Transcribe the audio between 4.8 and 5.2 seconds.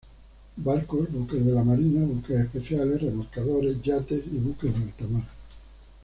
alta